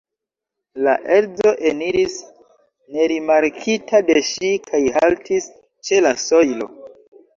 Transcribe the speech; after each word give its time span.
La 0.85 0.93
edzo 1.17 1.51
eniris 1.71 2.15
nerimarkita 2.95 4.01
de 4.11 4.17
ŝi 4.31 4.53
kaj 4.71 4.83
haltis 4.97 5.49
ĉe 5.89 6.01
la 6.07 6.19
sojlo. 6.27 6.71